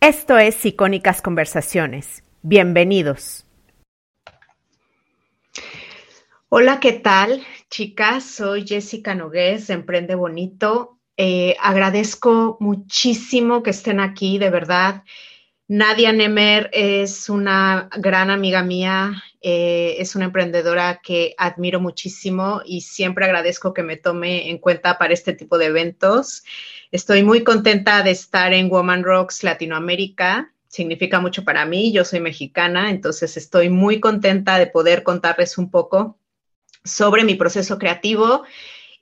[0.00, 2.22] Esto es Icónicas Conversaciones.
[2.42, 3.44] Bienvenidos.
[6.48, 8.22] Hola, ¿qué tal, chicas?
[8.22, 11.00] Soy Jessica Nogués de Emprende Bonito.
[11.16, 15.02] Eh, agradezco muchísimo que estén aquí, de verdad.
[15.66, 22.82] Nadia Nemer es una gran amiga mía, eh, es una emprendedora que admiro muchísimo y
[22.82, 26.44] siempre agradezco que me tome en cuenta para este tipo de eventos.
[26.90, 30.54] Estoy muy contenta de estar en Woman Rocks Latinoamérica.
[30.68, 31.92] Significa mucho para mí.
[31.92, 36.18] Yo soy mexicana, entonces estoy muy contenta de poder contarles un poco
[36.84, 38.44] sobre mi proceso creativo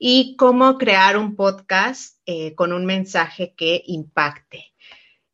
[0.01, 4.73] y cómo crear un podcast eh, con un mensaje que impacte.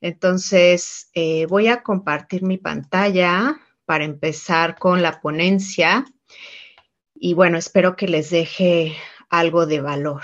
[0.02, 6.04] Entonces, eh, voy a compartir mi pantalla para empezar con la ponencia.
[7.14, 8.94] Y bueno, espero que les deje
[9.30, 10.22] algo de valor.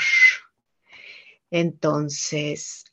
[1.50, 2.84] Entonces,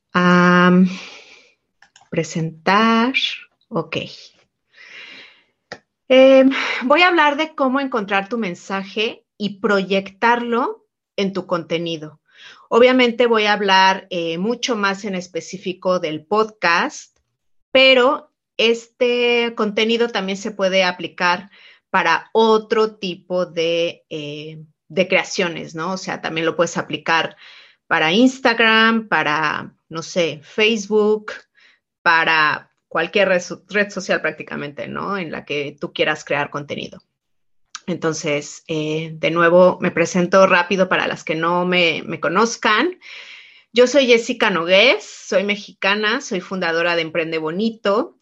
[2.10, 3.14] presentar.
[3.68, 3.98] Ok.
[6.08, 6.52] Em,
[6.84, 12.22] voy a hablar de cómo encontrar tu mensaje y proyectarlo en tu contenido.
[12.70, 17.18] Obviamente voy a hablar eh, mucho más en específico del podcast,
[17.72, 21.50] pero este contenido también se puede aplicar
[21.90, 25.94] para otro tipo de, eh, de creaciones, ¿no?
[25.94, 27.36] O sea, también lo puedes aplicar
[27.88, 31.34] para Instagram, para, no sé, Facebook,
[32.02, 35.18] para cualquier red, social prácticamente, ¿no?
[35.18, 37.02] En la que tú quieras crear contenido.
[37.88, 43.00] Entonces, eh, de nuevo, me presento rápido para las que no me, me, conozcan.
[43.74, 48.18] Yo soy Jessica Nogués, soy mexicana, soy fundadora de Emprende Bonito,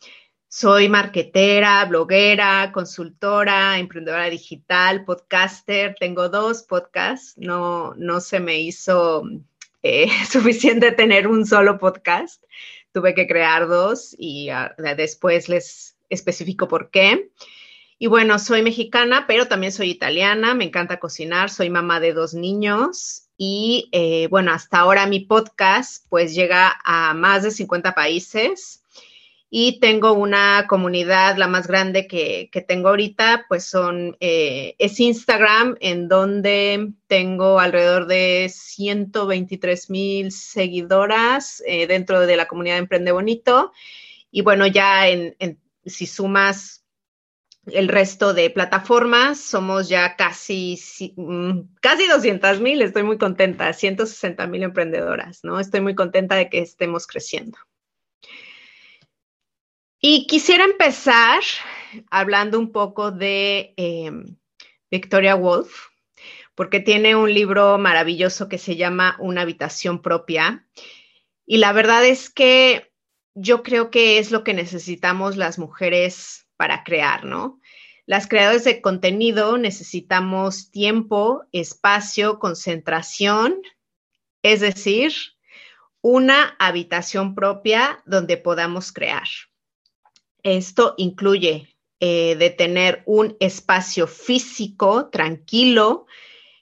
[0.56, 5.96] soy marketera, bloguera, consultora, emprendedora digital, podcaster.
[6.00, 9.24] Tengo dos podcasts, no, no se me hizo
[9.84, 12.44] eh, suficiente tener un solo podcast.
[12.92, 17.30] Tuve que crear dos y uh, después les especifico por qué.
[18.00, 22.34] Y bueno, soy mexicana, pero también soy italiana, me encanta cocinar, soy mamá de dos
[22.34, 28.83] niños y eh, bueno, hasta ahora mi podcast pues llega a más de 50 países
[29.56, 35.76] y tengo una comunidad, la más grande que, tengo ahorita, pues son, eh, es Instagram,
[35.80, 43.12] en donde tengo alrededor de 123 mil seguidoras eh, dentro de la comunidad de Emprende
[43.12, 43.74] Bonito.
[44.32, 45.36] Y bueno, ya en,
[45.86, 46.84] si sumas
[47.68, 50.82] el resto de plataformas, somos ya casi,
[51.16, 55.60] mm, casi 200 mil, estoy muy contenta, 160 mil emprendedoras, ¿no?
[55.60, 57.60] Estoy muy contenta de que estemos creciendo.
[60.06, 61.44] Y quisiera empezar
[62.12, 64.36] hablando un poco de em,
[64.92, 65.88] Victoria Woolf,
[66.56, 70.68] porque tiene un libro maravilloso que se llama Una habitación propia.
[71.46, 72.92] Y la verdad es que
[73.34, 77.62] yo creo que es lo que necesitamos las mujeres para crear, ¿no?
[78.06, 83.56] Las creadoras de contenido necesitamos tiempo, espacio, concentración,
[84.42, 85.14] es decir,
[86.02, 89.30] una habitación propia donde podamos crear.
[90.44, 96.06] Esto incluye eh, de tener un espacio físico tranquilo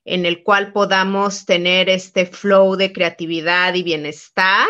[0.05, 4.69] en el cual podamos tener este flow de creatividad y bienestar.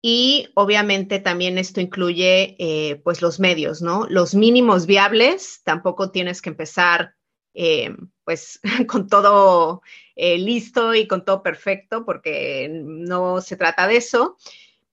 [0.00, 4.06] Y obviamente también esto incluye eh, pues los medios, ¿no?
[4.08, 7.16] Los mínimos viables, tampoco tienes que empezar
[7.52, 9.82] eh, pues con todo
[10.14, 14.36] listo y con todo perfecto porque no se trata de eso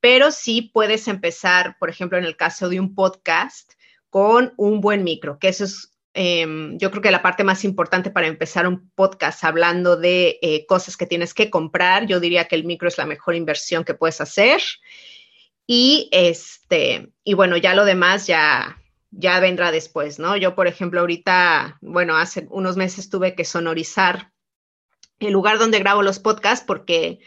[0.01, 3.73] pero sí puedes empezar, por ejemplo, en el caso de un podcast,
[4.09, 8.09] con un buen micro, que eso es, em, yo creo que la parte más importante
[8.09, 12.55] para empezar un podcast hablando de eh, cosas que tienes que comprar, yo diría que
[12.55, 14.61] el micro es la mejor inversión que puedes hacer.
[15.67, 18.81] Y este, y bueno, ya lo demás ya,
[19.11, 20.35] ya vendrá después, ¿no?
[20.35, 24.31] Yo, por ejemplo, ahorita, bueno, hace unos meses tuve que sonorizar
[25.19, 27.19] el lugar donde grabo los podcasts porque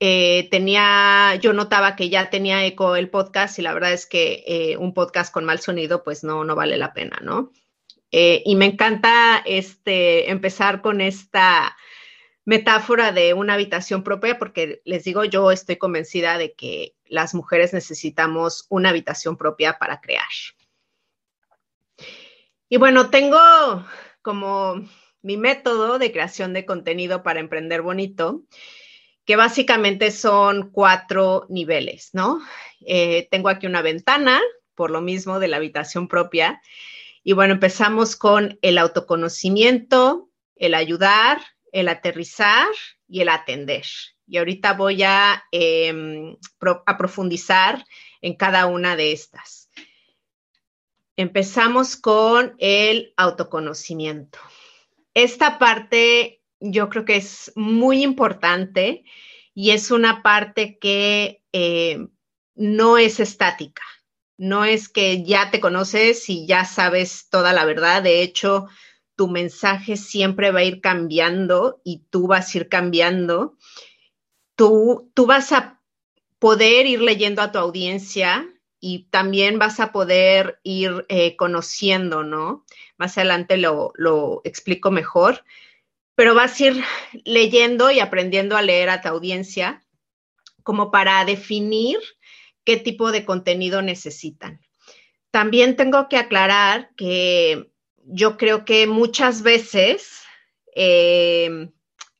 [0.00, 4.44] eh, tenía, yo notaba que ya tenía eco el podcast y la verdad es que
[4.46, 7.52] eh, un podcast con mal sonido pues no, no vale la pena, ¿no?
[8.10, 11.76] Eh, y me encanta este, empezar con esta
[12.44, 17.72] metáfora de una habitación propia porque les digo, yo estoy convencida de que las mujeres
[17.72, 20.26] necesitamos una habitación propia para crear.
[22.68, 23.38] Y bueno, tengo
[24.22, 24.82] como
[25.22, 28.44] mi método de creación de contenido para emprender bonito
[29.26, 32.40] que básicamente son cuatro niveles, ¿no?
[32.80, 34.40] Eh, tengo aquí una ventana,
[34.76, 36.62] por lo mismo de la habitación propia.
[37.24, 41.40] Y bueno, empezamos con el autoconocimiento, el ayudar,
[41.72, 42.68] el aterrizar
[43.08, 43.84] y el atender.
[44.28, 46.36] Y ahorita voy a, em,
[46.86, 47.84] a profundizar
[48.22, 49.70] en cada una de estas.
[51.16, 54.38] Empezamos con el autoconocimiento.
[55.14, 59.04] Esta parte yo creo que es muy importante
[59.54, 62.06] y es una parte que eh,
[62.54, 63.82] no es estática.
[64.38, 68.02] No es que ya te conoces y ya sabes toda la verdad.
[68.02, 68.66] De hecho,
[69.14, 73.56] tu mensaje siempre va a ir cambiando y tú vas a ir cambiando.
[74.54, 75.80] Tú, tú vas a
[76.38, 78.46] poder ir leyendo a tu audiencia
[78.78, 82.66] y también vas a poder ir eh, conociendo, ¿no?
[82.98, 85.44] Más adelante lo, lo explico mejor,
[86.16, 86.84] pero vas a ir
[87.24, 89.84] leyendo y aprendiendo a leer a tu audiencia
[90.64, 91.98] como para definir
[92.64, 94.60] qué tipo de contenido necesitan.
[95.30, 100.22] También tengo que aclarar que yo creo que muchas veces
[100.74, 101.70] eh,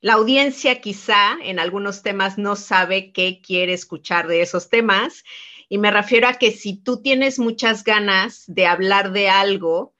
[0.01, 5.25] la audiencia quizá en algunos temas no sabe qué quiere escuchar de esos temas.
[5.69, 9.96] Y me refiero a que si tú tienes muchas ganas de hablar de algo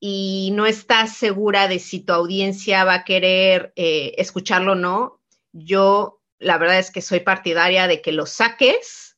[0.00, 5.20] y no estás segura de si tu audiencia va a querer eh, escucharlo o no,
[5.52, 9.16] yo la verdad es que soy partidaria de que lo saques.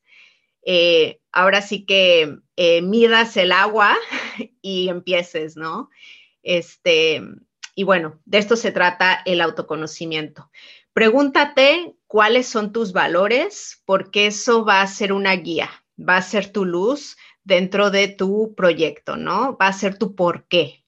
[0.64, 3.96] Eh, ahora sí que eh, midas el agua
[4.62, 5.90] y empieces, ¿no?
[6.42, 7.22] Este,
[7.75, 10.50] y bueno, de esto se trata el autoconocimiento.
[10.92, 16.50] Pregúntate cuáles son tus valores, porque eso va a ser una guía, va a ser
[16.50, 17.16] tu luz
[17.48, 19.56] dentro de tu proyecto, ¿no?
[19.56, 20.84] Va a ser tu por qué.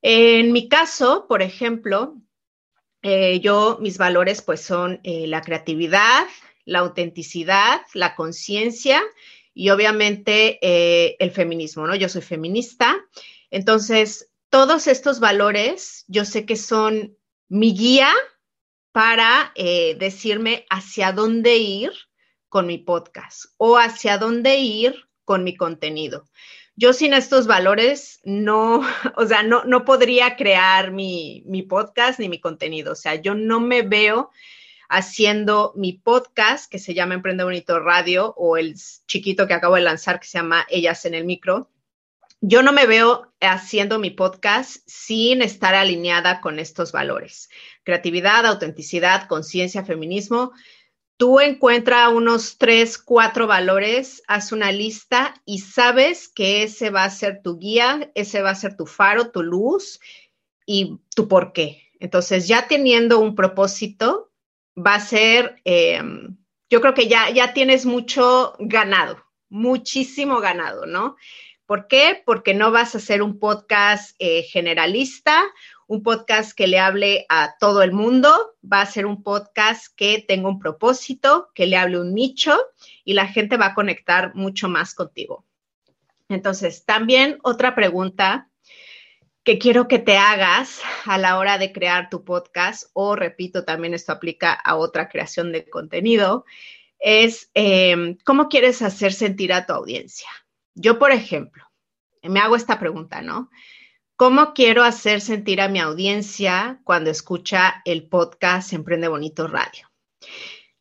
[0.00, 2.16] En mi caso, por ejemplo,
[3.02, 6.24] eh, yo, mis valores pues son eh, la creatividad,
[6.64, 9.02] la autenticidad, la conciencia
[9.54, 11.96] y obviamente eh, el feminismo, ¿no?
[11.96, 12.96] Yo soy feminista.
[13.50, 17.18] Entonces, todos estos valores yo sé que son
[17.48, 18.08] mi guía
[18.92, 19.52] para
[19.98, 21.90] decirme hacia dónde ir
[22.50, 26.24] con mi podcast o hacia dónde ir con mi contenido.
[26.74, 28.80] Yo sin estos valores no,
[29.16, 32.92] o sea, no, no podría crear mi, mi podcast ni mi contenido.
[32.92, 34.30] O sea, yo no me veo
[34.88, 38.76] haciendo mi podcast que se llama Emprende Bonito Radio o el
[39.06, 41.70] chiquito que acabo de lanzar que se llama Ellas en el Micro.
[42.42, 47.48] Yo no me veo haciendo mi podcast sin estar alineada con estos valores.
[47.84, 50.52] Creatividad, autenticidad, conciencia, feminismo
[51.22, 57.10] tú encuentras unos tres, cuatro valores, haz una lista y sabes que ese va a
[57.10, 60.00] ser tu guía, ese va a ser tu faro, tu luz
[60.66, 61.80] y tu por qué.
[62.00, 64.32] Entonces, ya teniendo un propósito,
[64.76, 66.38] va a ser, em,
[66.68, 71.14] yo creo que ya, ya tienes mucho ganado, muchísimo ganado, ¿no?
[71.66, 72.20] ¿Por qué?
[72.26, 75.40] Porque no vas a hacer un podcast eh, generalista
[75.92, 80.24] un podcast que le hable a todo el mundo, va a ser un podcast que
[80.26, 82.58] tenga un propósito, que le hable un nicho
[83.04, 85.44] y la gente va a conectar mucho más contigo.
[86.30, 88.48] Entonces, también otra pregunta
[89.44, 93.92] que quiero que te hagas a la hora de crear tu podcast, o repito, también
[93.92, 96.46] esto aplica a otra creación de contenido,
[97.00, 100.30] es eh, cómo quieres hacer sentir a tu audiencia.
[100.74, 101.70] Yo, por ejemplo,
[102.22, 103.50] me hago esta pregunta, ¿no?
[104.22, 109.90] ¿Cómo quiero hacer sentir a mi audiencia cuando escucha el podcast Emprende Bonito Radio?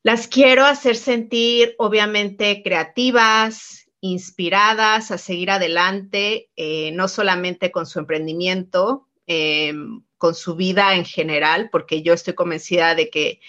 [0.04, 7.98] Las quiero hacer sentir, obviamente, creativas, inspiradas a seguir adelante, eh, no solamente con su
[7.98, 13.40] emprendimiento, em, con su vida en general, porque yo estoy convencida de que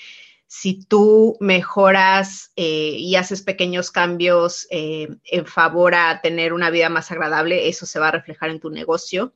[0.46, 6.90] si tú mejoras eh, y haces pequeños cambios eh, en favor a tener una vida
[6.90, 9.32] más agradable, eso se va a reflejar en tu negocio.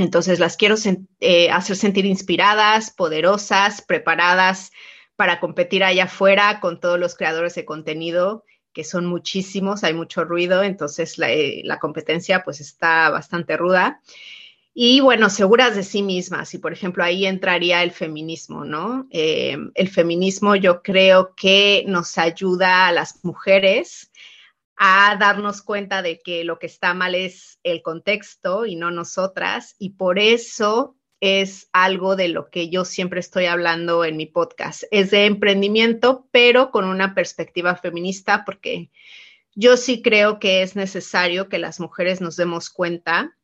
[0.00, 0.76] Entonces las quiero
[1.20, 4.70] eh, hacer sentir inspiradas, poderosas, preparadas
[5.16, 10.24] para competir allá afuera con todos los creadores de contenido, que son muchísimos, hay mucho
[10.24, 14.00] ruido, entonces la, eh, competencia pues está bastante ruda.
[14.72, 16.54] Y bueno, seguras de sí mismas.
[16.54, 19.08] Y por ejemplo, ahí entraría el feminismo, ¿no?
[19.10, 24.09] Eh, el feminismo yo creo que nos ayuda a las mujeres
[24.82, 29.76] a darnos cuenta de que lo que está mal es el contexto y no nosotras.
[29.78, 34.84] Y por eso es algo de lo que yo siempre estoy hablando en mi podcast.
[34.90, 38.90] Es de emprendimiento, pero con una perspectiva feminista, porque
[39.54, 43.36] yo sí creo que es necesario que las mujeres nos demos cuenta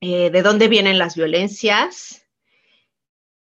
[0.00, 2.26] eh, de dónde vienen las violencias,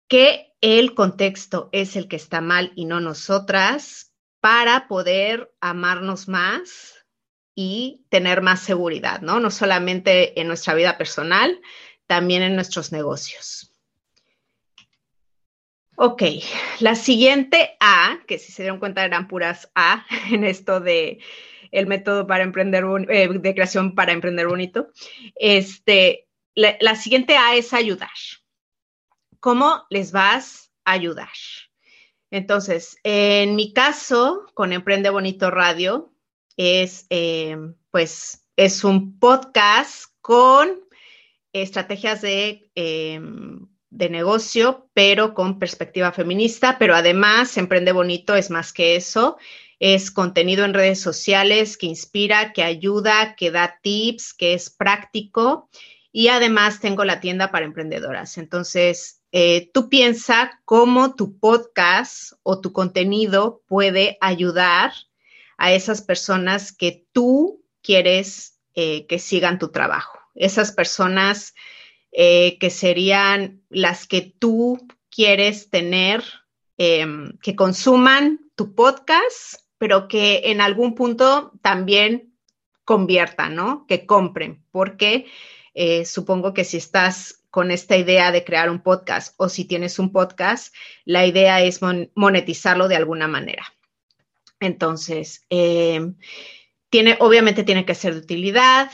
[0.09, 7.04] que el contexto es el que está mal y no nosotras, para poder amarnos más,
[7.55, 9.41] y tener más seguridad, ¿no?
[9.41, 11.61] No solamente en nuestra vida personal,
[12.07, 13.71] también en nuestros negocios.
[15.97, 16.23] Ok,
[16.81, 21.21] la siguiente A, que si se dieron cuenta eran puras A en esto de
[21.71, 24.89] el método para emprender eh, de creación para emprender bonito.
[25.35, 28.11] Este, la, siguiente A es ayudar.
[29.41, 31.29] ¿Cómo les vas a ayudar?
[32.31, 36.14] Entonces, en mi caso, con Emprende Bonito Radio,
[36.57, 37.57] es, eh,
[37.91, 40.81] pues, es un podcast con
[41.53, 48.73] estrategias de em, de negocio, pero con perspectiva feminista, pero además Emprende Bonito es más
[48.73, 49.39] que eso,
[49.79, 55.69] es contenido en redes sociales que inspira, que ayuda, que da tips, que es práctico
[56.11, 58.37] y además tengo la tienda para emprendedoras.
[58.37, 64.93] Entonces, eh, tú piensa cómo tu podcast o tu contenido puede ayudar
[65.57, 70.19] a esas personas que tú quieres eh, que sigan tu trabajo.
[70.35, 71.55] Esas personas
[72.11, 76.25] eh, que serían las que tú quieres tener,
[76.77, 82.35] em, que consuman tu podcast, pero que en algún punto también
[82.85, 83.87] conviertan, ¿no?
[83.87, 85.27] Que compren, porque
[85.75, 89.99] eh, supongo que si estás con esta idea de crear un podcast o si tienes
[89.99, 91.81] un podcast, la idea es
[92.15, 93.74] monetizarlo de alguna manera.
[94.65, 96.17] Entonces, em,
[96.91, 98.91] tiene, obviamente tiene que ser de utilidad,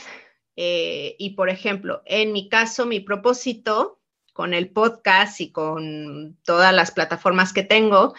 [0.55, 3.99] eh, y por ejemplo, en mi caso, mi propósito
[4.33, 8.13] con el podcast y con todas las plataformas que tengo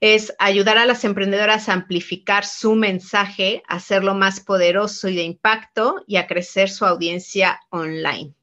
[0.00, 5.24] es ayudar a las emprendedoras a amplificar su mensaje, a hacerlo más poderoso y de
[5.24, 8.34] impacto y a crecer su audiencia online.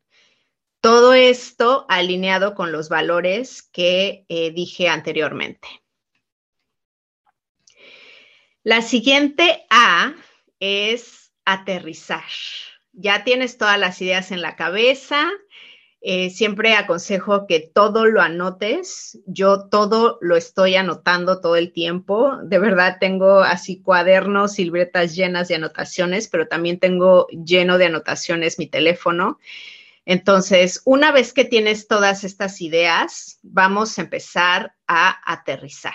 [0.81, 5.67] Todo esto alineado con los valores que eh, dije anteriormente.
[8.65, 10.13] La siguiente A
[10.59, 12.23] es aterrizar
[12.97, 15.29] ya tienes todas las ideas en la cabeza.
[16.01, 19.19] Eh, siempre aconsejo que todo lo anotes.
[19.25, 22.37] Yo todo lo estoy anotando todo el tiempo.
[22.43, 28.59] De verdad tengo así cuadernos, libretas llenas de anotaciones, pero también tengo lleno de anotaciones
[28.59, 29.39] mi teléfono.
[30.05, 35.93] Entonces, una vez que tienes todas estas ideas, vamos a empezar a aterrizar.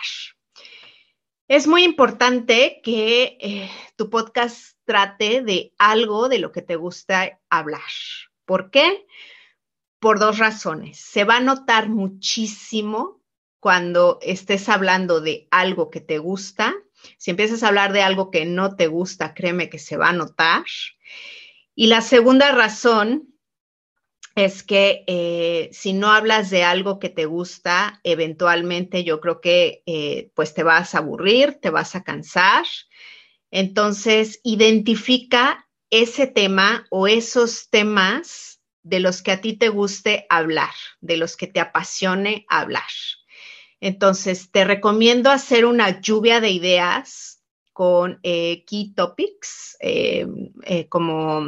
[1.51, 7.41] Es muy importante que eh, tu podcast trate de algo de lo que te gusta
[7.51, 7.81] hablar.
[8.45, 9.05] ¿Por qué?
[9.99, 11.01] Por dos razones.
[11.01, 13.21] Se va a notar muchísimo
[13.59, 16.73] cuando estés hablando de algo que te gusta.
[17.19, 20.13] Si empiezas a hablar de algo que no te gusta, créeme que se va a
[20.13, 20.63] notar.
[21.75, 23.35] Y la segunda razón
[24.45, 29.83] es que eh, si no hablas de algo que te gusta, eventualmente yo creo que
[29.87, 32.65] eh, pues te vas a aburrir, te vas a cansar
[33.51, 40.73] entonces, identifica ese tema o esos temas de los que a ti te guste hablar,
[41.01, 42.85] de los que te apasione hablar.
[43.81, 47.43] Entonces, te recomiendo hacer una lluvia de ideas
[47.73, 49.77] con eh, key topics,
[50.89, 51.45] como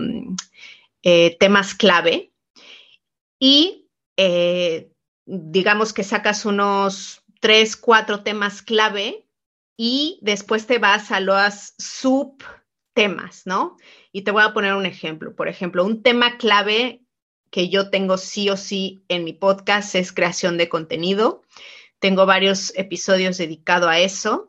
[1.38, 2.31] temas clave.
[3.44, 3.88] Y
[5.26, 9.26] digamos que sacas unos tres, cuatro temas clave
[9.76, 13.78] y después te vas a los subtemas, ¿no?
[14.12, 15.34] Y te voy a poner un ejemplo.
[15.34, 17.02] Por ejemplo, un tema clave
[17.50, 21.42] que yo tengo sí o sí en mi podcast es creación de contenido.
[21.98, 24.48] Tengo varios episodios dedicados a eso.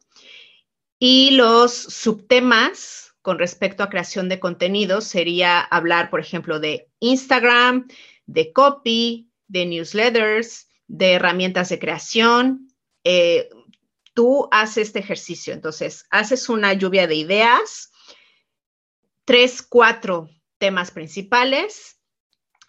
[0.99, 7.87] Y los subtemas con respecto a creación de contenido sería hablar, por ejemplo, de Instagram,
[8.25, 12.67] de copy, de newsletters, de herramientas de creación,
[13.03, 13.49] eh,
[14.13, 15.53] tú haces este ejercicio.
[15.53, 17.91] Entonces, haces una lluvia de ideas,
[19.25, 21.99] tres, cuatro temas principales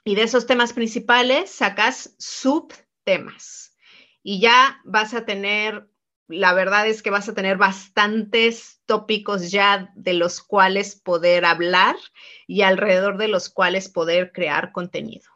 [0.05, 3.75] y de esos temas principales sacas subtemas
[4.23, 5.89] y ya vas a tener,
[6.29, 11.97] la verdad es que vas a tener bastantes tópicos ya de los cuales poder hablar
[12.47, 15.34] y alrededor de los cuales poder crear contenido.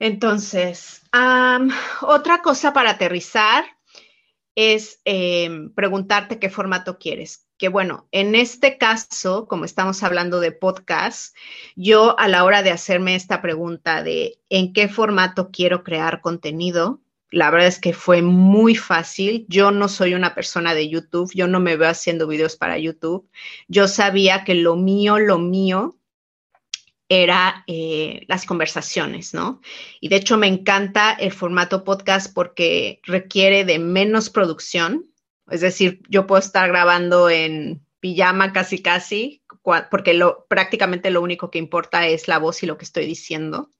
[0.00, 1.02] Entonces,
[2.00, 3.64] otra cosa para aterrizar
[4.54, 7.46] es em, preguntarte qué formato quieres.
[7.58, 11.36] Que bueno, en este caso, como estamos hablando de podcast,
[11.76, 17.00] yo a la hora de hacerme esta pregunta de en qué formato quiero crear contenido,
[17.30, 19.44] la verdad es que fue muy fácil.
[19.48, 23.28] Yo no soy una persona de YouTube, yo no me veo haciendo videos para YouTube.
[23.68, 25.99] Yo sabía que lo mío, lo mío
[27.10, 29.60] era eh, las conversaciones, ¿no?
[30.00, 35.10] Y de hecho me encanta el formato podcast porque requiere de menos producción,
[35.50, 39.42] es decir, yo puedo estar grabando en pijama casi casi,
[39.90, 43.70] porque lo, prácticamente lo único que importa es la voz y lo que estoy diciendo.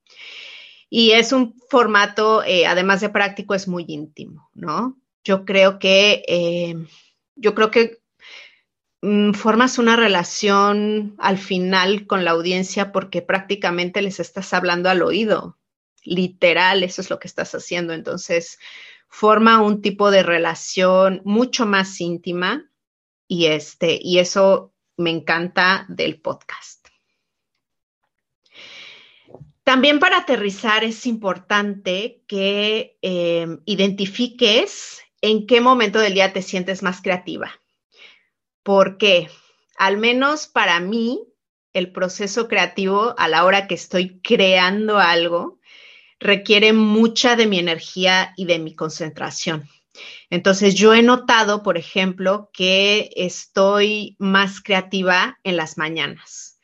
[0.91, 4.99] Y es un formato, eh, además de práctico, es muy íntimo, ¿no?
[5.23, 6.75] Yo creo que, eh,
[7.37, 8.00] yo creo que
[9.33, 15.59] formas una relación al final con la audiencia porque prácticamente les estás hablando al oído.
[16.04, 17.95] Literal, eso es lo que estás haciendo.
[17.95, 18.59] Entonces,
[19.09, 22.71] forma un tipo de relación mucho más íntima
[23.26, 26.88] y este y eso me encanta del podcast.
[29.64, 36.83] También para aterrizar es importante que eh, identifiques en qué momento del día te sientes
[36.83, 37.52] más creativa.
[38.62, 39.29] Porque,
[39.76, 41.21] al menos para mí,
[41.73, 45.61] el proceso creativo a la hora que estoy creando algo
[46.19, 49.69] requiere mucha de mi energía y de mi concentración.
[50.29, 56.60] Entonces, yo he notado, por ejemplo, que estoy más creativa en las mañanas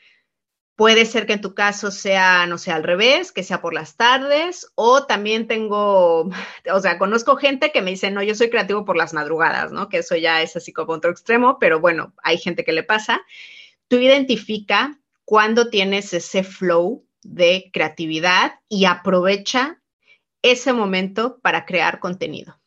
[0.76, 3.96] Puede ser que en tu caso sea, no sé, al revés, que sea por las
[3.96, 6.30] tardes, o también tengo,
[6.72, 9.88] o sea, conozco gente que me dice, no, yo soy creativo por las madrugadas, ¿no?
[9.88, 13.22] Que eso ya es así como otro extremo, pero bueno, hay gente que le pasa.
[13.88, 19.80] Tú identifica cuándo tienes ese flow de creatividad y aprovecha
[20.42, 22.60] ese momento para crear contenido.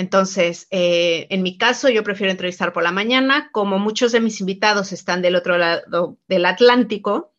[0.00, 3.50] Entonces, eh, en mi caso, yo prefiero entrevistar por la mañana.
[3.52, 7.34] Como muchos de mis invitados están del otro lado del Atlántico,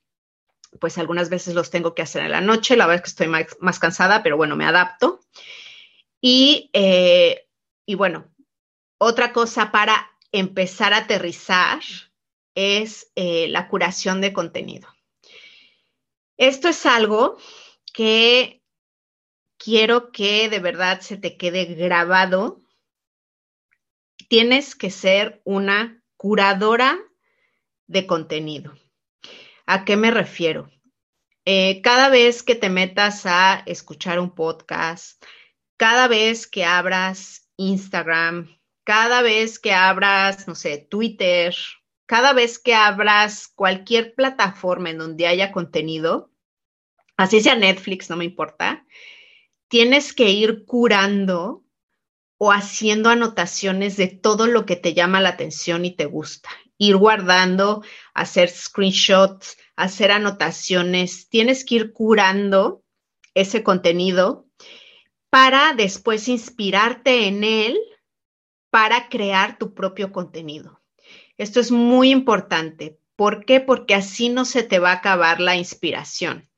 [0.80, 2.78] pues algunas veces los tengo que hacer en la noche.
[2.78, 5.22] La verdad es que estoy más, cansada, pero bueno, me adapto.
[6.22, 7.48] Y, eh,
[7.88, 8.32] y bueno,
[9.00, 11.80] otra cosa para empezar a aterrizar
[12.54, 14.88] es eh, la curación de contenido.
[16.38, 17.38] Esto es algo
[17.92, 18.61] que
[19.64, 22.62] quiero que de verdad se te quede grabado.
[24.28, 27.00] Tienes que ser una curadora
[27.88, 28.74] de contenido.
[29.66, 30.72] ¿A qué me refiero?
[31.46, 35.24] Eh, cada vez que te metas a escuchar un podcast,
[35.78, 41.56] cada vez que abras Instagram, cada vez que abras, no sé, Twitter,
[42.08, 46.32] cada vez que abras cualquier plataforma en donde haya contenido,
[47.18, 48.86] así sea Netflix, no me importa,
[49.72, 51.64] tienes que ir curando
[52.38, 56.50] o haciendo anotaciones de todo lo que te llama la atención y te gusta.
[56.78, 57.82] Ir guardando,
[58.14, 61.30] hacer screenshots, hacer anotaciones.
[61.30, 62.84] Tienes que ir curando
[63.34, 64.46] ese contenido
[65.30, 67.80] para después inspirarte en él
[68.72, 70.82] para crear tu propio contenido.
[71.38, 73.00] Esto es muy importante.
[73.16, 73.62] ¿Por qué?
[73.62, 76.50] Porque así no se te va a acabar la inspiración.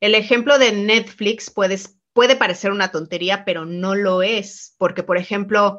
[0.00, 5.18] El ejemplo de Netflix puedes puede parecer una tontería, pero no lo es, porque, por
[5.18, 5.78] ejemplo,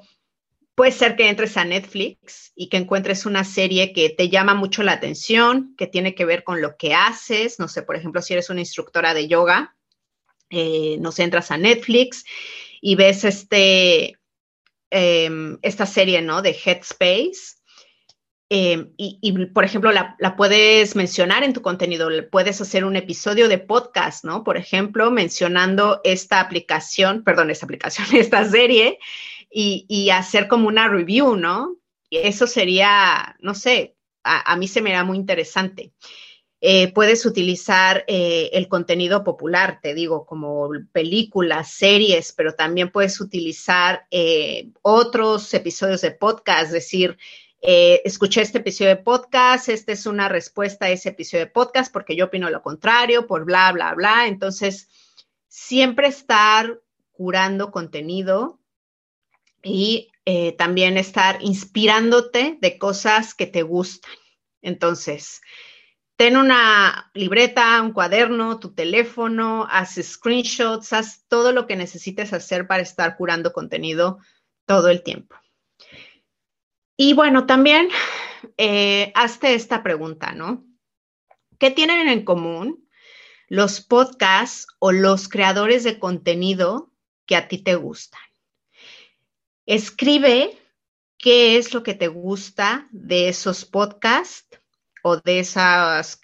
[0.74, 4.82] puede ser que entres a Netflix y que encuentres una serie que te llama mucho
[4.82, 8.32] la atención, que tiene que ver con lo que haces, no sé, por ejemplo, si
[8.32, 9.76] eres una instructora de yoga,
[10.50, 12.24] eh, nos entras a Netflix
[12.80, 14.18] y ves este,
[14.92, 16.42] em, esta serie, ¿no?
[16.42, 17.59] De Headspace
[18.52, 23.60] Em, y, por ejemplo, la, puedes mencionar en tu contenido, puedes hacer un episodio de
[23.60, 24.44] podcast, ¿no?
[24.44, 28.98] Por ejemplo, mencionando esta aplicación, perdón, esta aplicación, esta serie,
[29.52, 31.78] y, hacer como una review, ¿no?
[32.10, 35.94] Y eso sería, no sé, a, mí se me da muy interesante.
[36.62, 43.22] Eh, puedes utilizar eh, el contenido popular, te digo, como películas, series, pero también puedes
[43.22, 47.18] utilizar eh, otros episodios de podcast, es decir,
[47.62, 51.92] eh, escuché este episodio de podcast, esta es una respuesta a ese episodio de podcast
[51.92, 54.28] porque yo opino lo contrario, por bla, bla, bla.
[54.28, 54.88] Entonces,
[55.48, 56.80] siempre estar
[57.12, 58.60] curando contenido
[59.62, 64.12] y eh, también estar inspirándote de cosas que te gustan.
[64.62, 65.42] Entonces,
[66.16, 72.68] ten una libreta, un cuaderno, tu teléfono, haz screenshots, haz todo lo que necesites hacer
[72.68, 74.20] para estar curando contenido
[74.66, 75.36] todo el tiempo.
[77.02, 77.88] Y bueno, también
[78.58, 80.66] eh, hazte esta pregunta, ¿no?
[81.58, 82.90] ¿Qué tienen en común
[83.48, 86.92] los podcasts o los creadores de contenido
[87.26, 88.20] que a ti te gustan?
[89.66, 90.60] Escribe
[91.18, 94.60] qué es lo que te gusta de esos podcasts
[95.02, 96.20] o de esos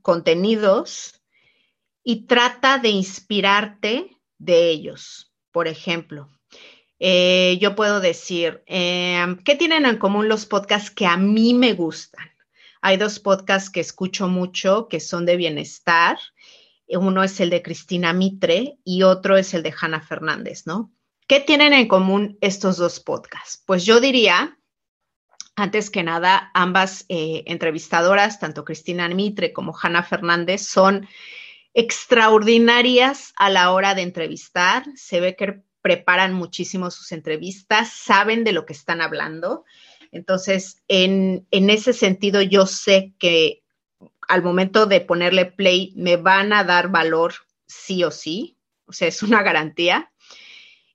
[0.00, 1.20] contenidos
[2.02, 5.34] y trata de inspirarte de ellos.
[5.52, 6.30] Por ejemplo,
[7.06, 11.74] eh, yo puedo decir, em, ¿qué tienen en común los podcasts que a mí me
[11.74, 12.30] gustan?
[12.80, 16.16] Hay dos podcasts que escucho mucho que son de bienestar.
[16.88, 20.94] Uno es el de Cristina Mitre y otro es el de Hanna Fernández, ¿no?
[21.26, 23.62] ¿Qué tienen en común estos dos podcasts?
[23.66, 24.58] Pues yo diría,
[25.56, 31.06] antes que nada, ambas eh, entrevistadoras, tanto Cristina Mitre como Hanna Fernández, son
[31.74, 34.86] extraordinarias a la hora de entrevistar.
[34.94, 39.66] Se ve que preparan muchísimo sus entrevistas, saben de lo que están hablando.
[40.12, 43.62] Entonces, en, en ese sentido, yo sé que
[44.26, 47.34] al momento de ponerle play me van a dar valor
[47.66, 50.10] sí o sí, o sea, es una garantía.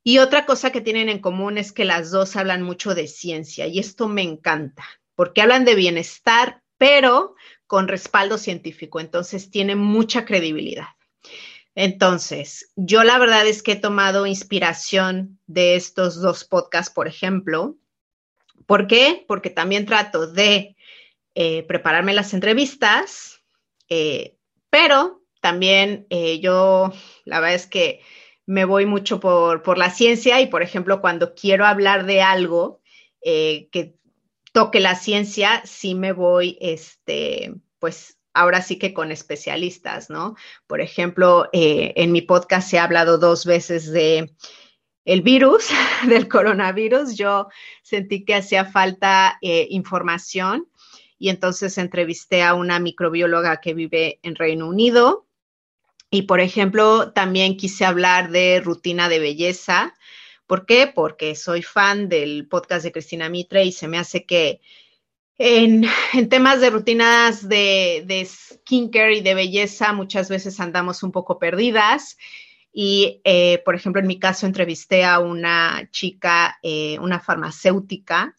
[0.04, 3.68] Y otra cosa que tienen en común es que las dos hablan mucho de ciencia
[3.68, 7.36] y esto me encanta, porque hablan de bienestar, pero
[7.68, 10.88] con respaldo científico, entonces tiene mucha credibilidad.
[11.76, 17.78] Entonces, yo la verdad es que he tomado inspiración de estos dos podcasts, por ejemplo.
[18.66, 19.24] ¿Por qué?
[19.28, 20.76] Porque también trato de
[21.36, 23.42] eh, prepararme las entrevistas,
[23.88, 24.36] eh,
[24.70, 26.92] pero también eh, yo,
[27.26, 28.02] la verdad es que
[28.46, 32.82] me voy mucho por, por, la ciencia y, por ejemplo, cuando quiero hablar de algo
[33.22, 33.96] que
[34.54, 40.36] toque la ciencia, sí me voy, este, pues ahora sí que con especialistas, ¿no?
[40.68, 44.34] Por ejemplo, en mi podcast se ha hablado dos veces de
[45.06, 45.70] el virus,
[46.08, 47.16] del coronavirus.
[47.16, 47.48] Yo
[47.82, 50.68] sentí que hacía falta información
[51.20, 55.28] y entonces entrevisté a una microbióloga que vive en Reino Unido.
[56.10, 59.94] Y, por ejemplo, también quise hablar de rutina de belleza.
[60.48, 60.88] ¿Por qué?
[60.88, 64.62] Porque soy fan del podcast de Cristina Mitre y se me hace que
[65.40, 65.86] en,
[66.30, 72.18] temas de rutinas de, skincare y de belleza muchas veces andamos un poco perdidas.
[72.72, 78.36] Y, eh, por ejemplo, en mi caso entrevisté a una chica, eh, una farmacéutica,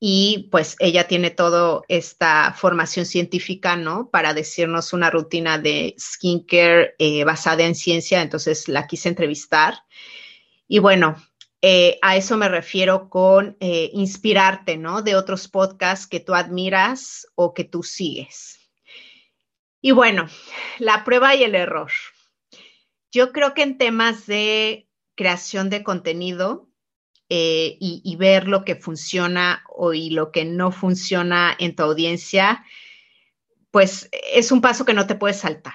[0.00, 4.08] y pues ella tiene toda esta formación científica, ¿no?
[4.10, 9.82] Para decirnos una rutina de skincare eh, basada en ciencia, entonces la quise entrevistar.
[10.68, 11.16] Y bueno,
[11.62, 15.02] eh, a eso me refiero con eh, inspirarte, ¿no?
[15.02, 18.70] De otros podcasts que tú admiras o que tú sigues.
[19.80, 20.28] Y bueno,
[20.78, 21.90] la prueba y el error.
[23.10, 26.68] Yo creo que en temas de creación de contenido,
[27.30, 32.64] eh, y, ver lo que funciona o, y lo que no funciona en tu audiencia,
[33.70, 35.74] pues es un paso que no te puedes saltar.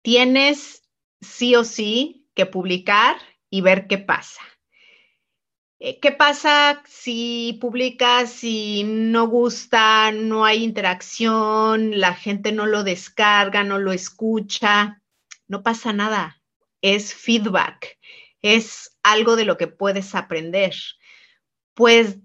[0.00, 0.88] Tienes
[1.20, 3.16] sí o sí que publicar
[3.50, 4.40] y ver qué pasa.
[5.84, 12.84] Eh, ¿Qué pasa si publicas y no gusta, no hay interacción, la gente no lo
[12.84, 15.02] descarga, no lo escucha?
[15.48, 16.40] No pasa nada,
[16.82, 17.98] es feedback
[18.42, 20.74] es algo de lo que puedes aprender.
[21.74, 22.18] Pues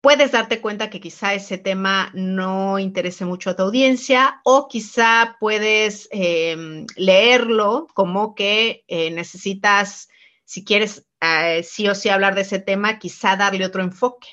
[0.00, 5.36] puedes darte cuenta que quizá ese tema no interese mucho a tu audiencia o quizá
[5.40, 10.08] puedes em, leerlo como que eh, necesitas,
[10.54, 14.28] si quieres eh, sí o sí hablar de ese tema, quizá darle otro enfoque.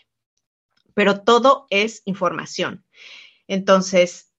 [0.93, 2.85] Pero todo es información.
[3.47, 4.31] Entonces,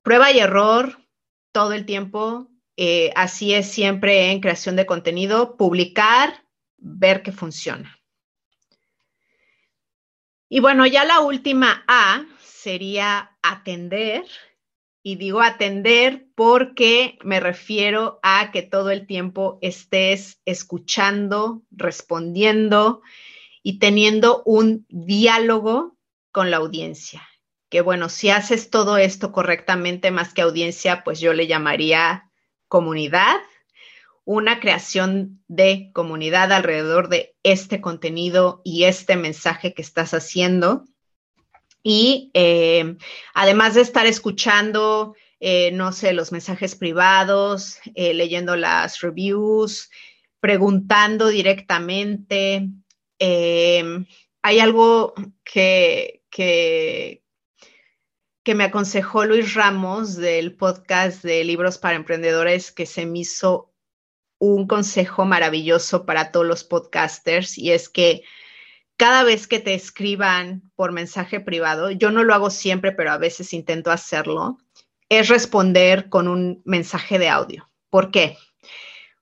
[0.00, 0.98] prueba y error
[1.52, 2.48] todo el tiempo.
[2.78, 6.42] Eh, así es siempre en creación de contenido, publicar
[6.78, 8.00] ver que funciona.
[10.48, 14.24] Y bueno, ya la última A sería atender.
[15.06, 23.02] Y digo atender porque me refiero a que todo el tiempo estés escuchando, respondiendo
[23.62, 25.96] y teniendo un diálogo
[26.32, 27.22] con la audiencia.
[27.68, 32.28] Que bueno, si haces todo esto correctamente, más que audiencia, pues yo le llamaría
[32.66, 33.36] comunidad
[34.24, 40.82] una creación de comunidad alrededor de este contenido y este mensaje que estás haciendo.
[41.88, 42.96] Y eh,
[43.32, 49.88] además de estar escuchando, eh, no sé, los mensajes privados, eh, leyendo las reviews,
[50.40, 52.70] preguntando directamente,
[53.20, 57.22] hay algo que, que,
[58.42, 63.72] que me aconsejó Luis Ramos del podcast de Libros para Emprendedores que se me hizo
[64.40, 68.24] un consejo maravilloso para todos los podcasters y es que
[68.96, 73.18] cada vez que te escriban por mensaje privado, yo no lo hago siempre, pero a
[73.18, 74.58] veces intento hacerlo,
[75.08, 77.70] es responder con un mensaje de audio.
[77.90, 78.36] ¿Por qué?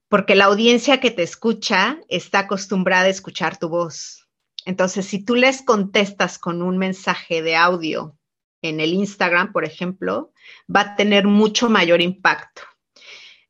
[0.08, 4.28] Porque la audiencia que te escucha está acostumbrada a escuchar tu voz.
[4.64, 8.16] Entonces, si tú les contestas con un mensaje de audio
[8.62, 10.32] en el Instagram, por ejemplo,
[10.74, 12.62] va a tener mucho mayor impacto.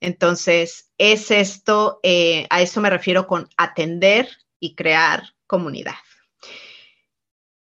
[0.01, 5.95] Entonces, es esto, eh, a eso me refiero con atender y crear comunidad.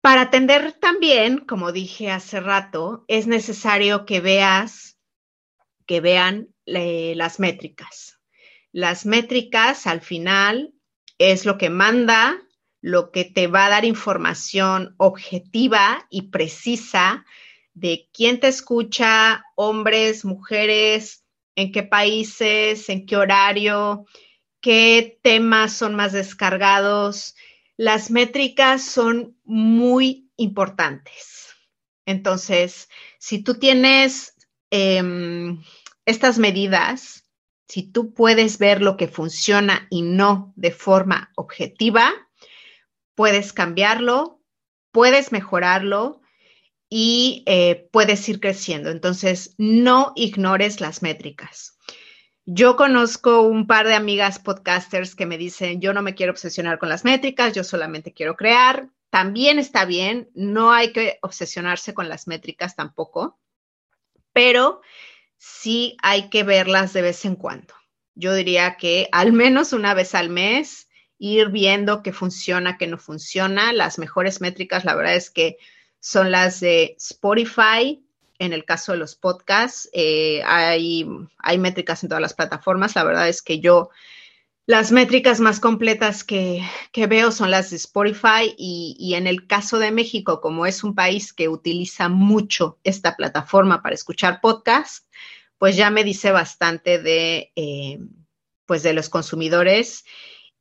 [0.03, 4.99] Para atender también, como dije hace rato, es necesario que veas,
[5.85, 8.19] que vean eh, las métricas.
[8.73, 10.73] Las métricas al final
[11.19, 12.37] es lo que manda,
[12.81, 17.25] lo que te va a dar información objetiva y precisa
[17.73, 21.23] de quién te escucha, hombres, mujeres,
[21.55, 24.03] en qué países, en qué horario,
[24.59, 27.35] qué temas son más descargados.
[27.83, 31.53] Las métricas son muy importantes.
[32.05, 32.87] Entonces,
[33.19, 34.35] si tú tienes
[34.71, 35.61] em,
[36.05, 37.25] estas medidas,
[37.67, 42.09] si tú puedes ver lo que funciona y no de forma objetiva,
[43.15, 44.39] puedes cambiarlo,
[44.93, 46.21] puedes mejorarlo
[46.89, 48.91] y eh, puedes ir creciendo.
[48.91, 51.77] Entonces, no ignores las métricas.
[52.45, 56.77] Yo conozco un par de amigas podcasters que me dicen, yo no me quiero obsesionar
[56.77, 58.89] con las métricas, yo solamente quiero crear.
[59.09, 63.39] También está bien, no hay que obsesionarse con las métricas tampoco,
[64.33, 64.81] pero
[65.37, 67.73] sí hay que verlas de vez en cuando.
[68.13, 72.97] Yo diría que al menos una vez al mes, ir viendo qué funciona, qué no
[72.97, 73.71] funciona.
[73.71, 75.57] Las mejores métricas, la verdad es que
[76.01, 78.05] son las de Spotify,
[78.39, 82.95] en el caso de los podcasts, eh, hay, hay métricas en todas las plataformas.
[82.95, 83.89] La verdad es que yo
[84.65, 89.91] las métricas más completas que, veo son las de Spotify y, en el caso de
[89.91, 95.05] México, como es un país que utiliza mucho esta plataforma para escuchar podcasts,
[95.57, 97.99] pues ya me dice bastante de, eh,
[98.65, 100.05] pues de los consumidores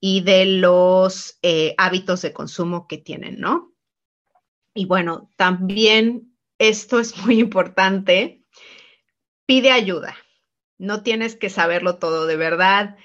[0.00, 3.72] y de los eh, hábitos de consumo que tienen, ¿no?
[4.74, 6.31] Y bueno, también
[6.62, 8.44] esto es muy importante,
[9.46, 10.16] pide ayuda.
[10.78, 12.96] No tienes que saberlo todo, de verdad.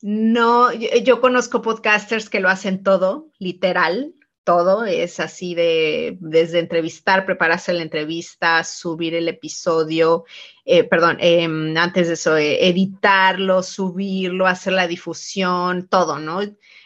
[0.00, 7.24] No, yo, conozco podcasters que lo hacen todo, literal, todo, es así de desde entrevistar,
[7.24, 10.24] prepararse la entrevista, subir el episodio,
[10.66, 16.40] eh, perdón, em, antes de eso, eh, editarlo, subirlo, hacer la difusión, todo, ¿no?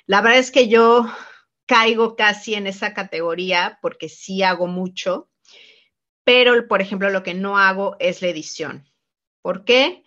[0.07, 1.07] La verdad es que yo
[1.67, 5.29] caigo casi en esa categoría porque sí hago mucho
[6.29, 8.87] pero por ejemplo lo que no hago es la edición.
[9.41, 10.05] ¿Por qué?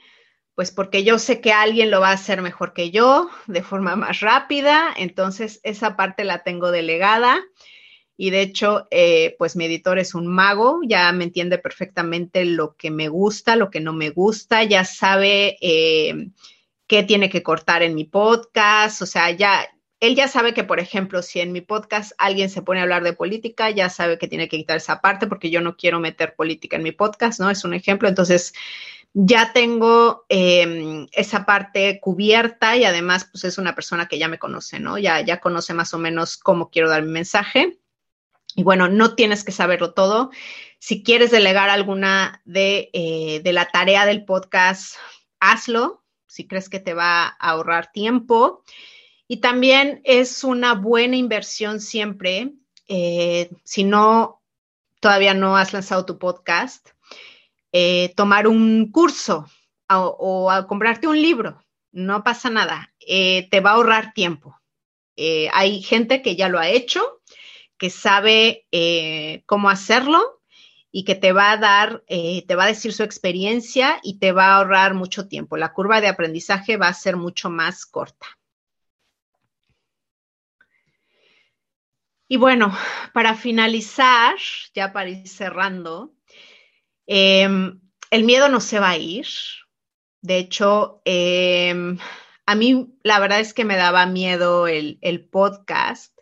[0.53, 3.95] Pues porque yo sé que alguien lo va a hacer mejor que yo, de forma
[3.95, 7.41] más rápida, entonces esa parte la tengo delegada
[8.17, 12.75] y de hecho, eh, pues mi editor es un mago, ya me entiende perfectamente lo
[12.75, 16.29] que me gusta, lo que no me gusta, ya sabe eh,
[16.85, 19.67] qué tiene que cortar en mi podcast, o sea, ya,
[20.01, 23.03] él ya sabe que, por ejemplo, si en mi podcast alguien se pone a hablar
[23.03, 26.35] de política, ya sabe que tiene que quitar esa parte porque yo no quiero meter
[26.35, 27.51] política en mi podcast, ¿no?
[27.51, 28.09] Es un ejemplo.
[28.09, 28.53] Entonces,
[29.13, 34.39] ya tengo em, esa parte cubierta y además, pues es una persona que ya me
[34.39, 34.97] conoce, ¿no?
[34.97, 37.77] Ya, ya conoce más o menos cómo quiero dar mi mensaje.
[38.55, 40.31] Y bueno, no tienes que saberlo todo.
[40.79, 44.95] Si quieres delegar alguna de, eh, de la tarea del podcast,
[45.39, 46.03] hazlo.
[46.25, 48.63] Si crees que te va a ahorrar tiempo.
[49.31, 52.51] Y también es una buena inversión siempre,
[52.89, 54.41] eh, si no,
[54.99, 56.89] todavía no has lanzado tu podcast,
[57.71, 59.45] eh, tomar un curso
[59.87, 61.63] o, comprarte un libro.
[61.93, 64.59] No pasa nada, eh, te va a ahorrar tiempo.
[65.53, 67.21] hay gente que ya lo ha hecho,
[67.77, 68.65] que sabe
[69.45, 70.41] cómo hacerlo
[70.91, 74.47] y que te va a dar, te va a decir su experiencia y te va
[74.47, 75.55] a ahorrar mucho tiempo.
[75.55, 78.27] La curva de aprendizaje va a ser mucho más corta.
[82.31, 82.73] Y bueno,
[83.13, 84.37] para finalizar,
[84.73, 86.13] ya para ir cerrando,
[87.05, 89.27] em, el miedo no se va a ir.
[90.21, 91.97] De hecho, em,
[92.45, 96.17] a mí la verdad es que me daba miedo el, podcast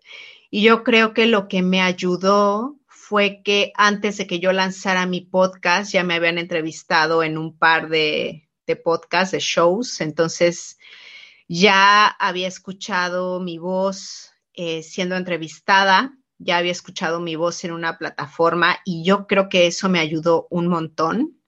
[0.49, 5.05] y yo creo que lo que me ayudó fue que antes de que yo lanzara
[5.05, 10.79] mi podcast ya me habían entrevistado en un par de, de podcasts, de shows, entonces
[11.47, 14.28] ya había escuchado mi voz
[14.61, 19.67] eh, siendo entrevistada, ya había escuchado mi voz en una plataforma y yo creo que
[19.67, 21.39] eso me ayudó un montón.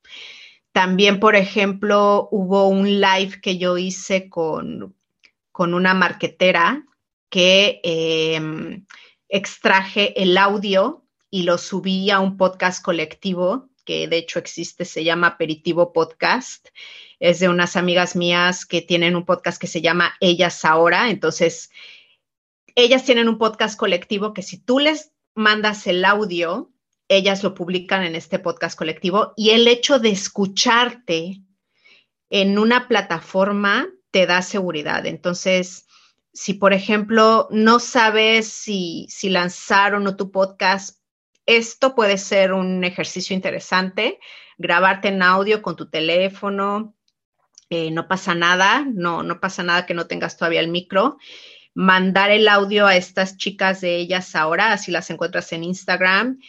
[0.72, 4.96] También, por ejemplo, hubo un live que yo hice con,
[5.52, 6.86] con una marquetera
[7.28, 8.86] que em,
[9.28, 15.04] extraje el audio y lo subí a un podcast colectivo que de hecho existe, se
[15.04, 16.70] llama Aperitivo Podcast.
[17.20, 21.10] Es de unas amigas mías que tienen un podcast que se llama Ellas Ahora.
[21.10, 21.72] Entonces,
[22.76, 26.72] ellas tienen un podcast colectivo que si tú les mandas el audio,
[27.08, 31.42] ellas lo publican en este podcast colectivo y el hecho de escucharte
[32.30, 35.06] en una plataforma te da seguridad.
[35.06, 35.88] Entonces,
[36.34, 41.00] si por ejemplo no sabes si, si lanzar o no tu podcast,
[41.46, 44.20] esto puede ser un ejercicio interesante,
[44.58, 46.96] grabarte en audio con tu teléfono,
[47.70, 51.18] eh, no pasa nada, no, no pasa nada que no tengas todavía el micro
[51.74, 56.40] mandar el audio a estas chicas de ellas ahora, así las encuentras en Instagram,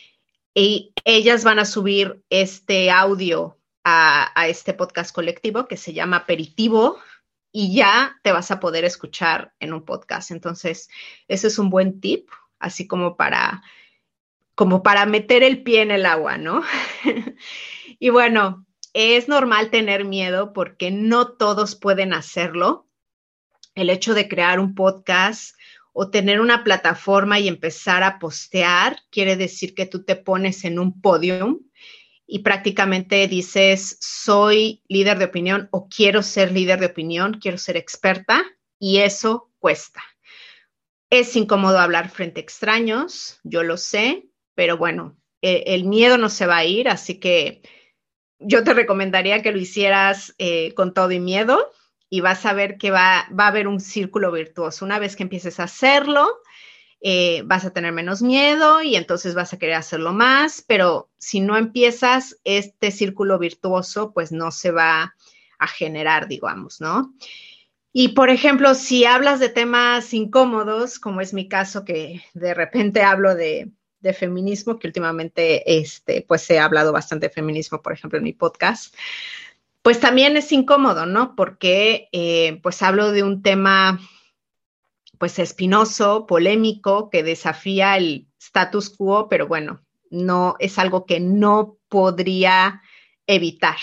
[0.55, 6.99] y ellas van a subir este audio a, este podcast colectivo que se llama Aperitivo
[7.51, 10.31] y ya te vas a poder escuchar en un podcast.
[10.31, 10.89] Entonces,
[11.29, 13.63] ese es un buen tip, así como para
[14.55, 16.63] como para meter el pie en el agua, ¿no?
[17.99, 22.87] y bueno, es normal tener miedo porque no todos pueden hacerlo.
[23.75, 25.57] El hecho de crear un podcast
[25.93, 30.79] o tener una plataforma y empezar a postear quiere decir que tú te pones en
[30.79, 31.61] un podium
[32.27, 37.77] y prácticamente dices, soy líder de opinión o quiero ser líder de opinión, quiero ser
[37.77, 38.43] experta
[38.79, 40.03] y eso cuesta.
[41.11, 46.31] Es incómodo hablar frente a extraños, yo lo sé, pero bueno, e, el miedo no
[46.31, 47.61] se va a ir, así que
[48.39, 51.71] yo te recomendaría que lo hicieras eh, con todo y miedo
[52.13, 54.85] y vas a ver que va, va, a haber un círculo virtuoso.
[54.85, 56.29] Una vez que empieces a hacerlo,
[57.01, 61.41] eh, vas a tener menos miedo y entonces vas a querer hacerlo más, pero si
[61.41, 65.15] no empiezas, este círculo virtuoso pues no se va
[65.59, 67.15] a generar, digamos, ¿no?
[67.95, 73.03] Y por ejemplo, si hablas de temas incómodos, como es mi caso, que de repente
[73.03, 73.71] hablo de,
[74.01, 78.35] de feminismo, que últimamente este, pues he hablado bastante de feminismo, por ejemplo, en mi
[78.35, 78.95] podcast,
[79.83, 81.35] pues también es incómodo, ¿no?
[81.37, 84.01] Porque eh, pues hablo de un tema
[85.19, 91.79] pues espinoso, polémico, que desafía el status quo, pero bueno, no es algo que no
[91.89, 92.83] podría
[93.27, 93.77] evitar.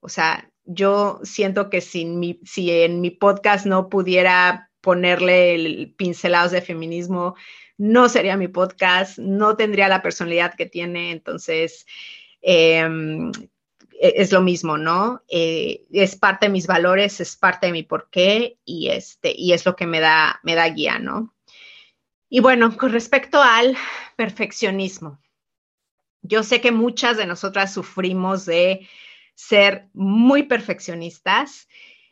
[0.00, 5.94] O sea, yo siento que sin mi, si en mi podcast no pudiera ponerle el
[5.96, 7.34] pincelados de feminismo,
[7.76, 11.86] no sería mi podcast, no tendría la personalidad que tiene, entonces
[12.42, 13.32] em,
[14.00, 15.22] es lo mismo, ¿no?
[15.28, 19.66] Eh, es parte de mis valores, es parte de mi porqué y, este, y es
[19.66, 21.34] lo que me da, me da guía, ¿no?
[22.30, 23.76] Y bueno, con respecto al
[24.16, 25.20] perfeccionismo,
[26.22, 28.88] yo sé que muchas de nosotras sufrimos de
[29.34, 31.68] ser muy perfeccionistas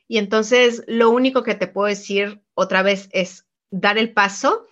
[0.09, 4.67] y entonces lo único que te puedo decir otra vez es dar el paso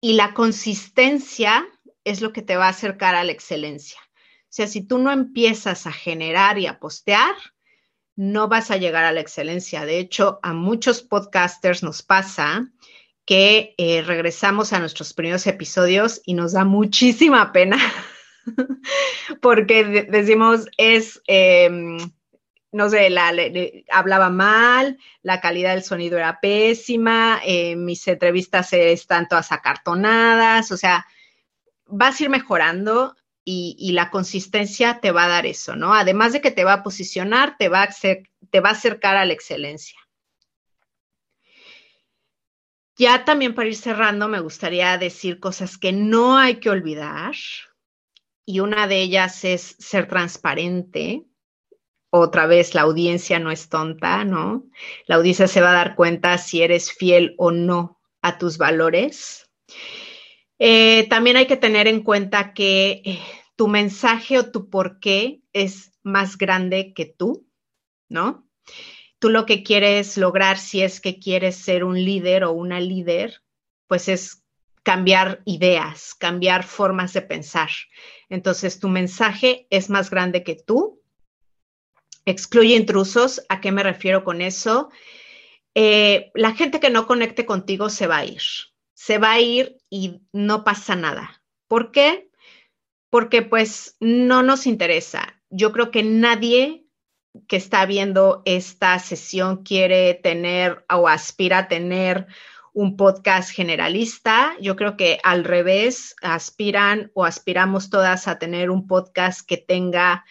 [0.00, 1.64] y la consistencia
[2.02, 4.00] es lo que te va a acercar a la excelencia.
[4.52, 7.34] Sea, si tú no empiezas a generar y a postear,
[8.16, 9.86] no vas a llegar a la excelencia.
[9.86, 12.70] De hecho, a muchos podcasters nos pasa
[13.24, 17.78] que eh, regresamos a nuestros primeros episodios y nos da muchísima pena
[19.40, 21.22] porque decimos es...
[21.26, 21.96] Em,
[22.72, 23.34] no sé, la,
[23.90, 30.78] hablaba mal, la calidad del sonido era pésima, eh, mis entrevistas están todas acartonadas, o
[30.78, 31.06] sea,
[31.84, 35.94] vas a ir mejorando y, la consistencia te va a dar eso, ¿no?
[35.94, 37.88] Además de que te va a posicionar, te va a,
[38.50, 39.98] te va a acercar a la excelencia.
[42.96, 47.34] Ya también para ir cerrando, me gustaría decir cosas que no hay que olvidar.
[48.44, 51.24] Y una de ellas es ser transparente,
[52.14, 54.64] otra vez la audiencia no es tonta, ¿no?
[55.06, 59.50] La audiencia se va a dar cuenta si eres fiel o no a tus valores.
[60.64, 63.18] Eh, también hay que tener en cuenta que eh,
[63.56, 67.48] tu mensaje o tu porqué es más grande que tú,
[68.08, 68.48] ¿no?
[69.18, 73.42] Tú lo que quieres lograr si es que quieres ser un líder o una líder,
[73.88, 74.44] pues es
[74.84, 77.70] cambiar ideas, cambiar formas de pensar.
[78.28, 81.02] Entonces, tu mensaje es más grande que tú
[82.24, 83.42] excluye intrusos.
[83.48, 84.90] ¿A qué me refiero con eso?
[85.74, 88.42] Eh, la gente que no conecte contigo se va a ir.
[89.04, 91.42] Se va a ir y no pasa nada.
[91.66, 92.30] ¿Por qué?
[93.10, 95.42] Porque pues no nos interesa.
[95.50, 96.86] Yo creo que nadie
[97.48, 102.28] que está viendo esta sesión quiere tener o aspira a tener
[102.72, 104.54] un podcast generalista.
[104.60, 110.24] Yo creo que al revés, aspiran o aspiramos todas a tener un podcast que tenga